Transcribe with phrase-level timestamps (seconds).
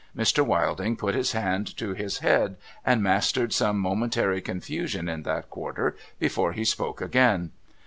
[0.17, 0.43] Mr.
[0.43, 5.95] Wilding put his hand to his head, and mastered some momentary confusion in that quarter,
[6.19, 7.51] before he spoke again.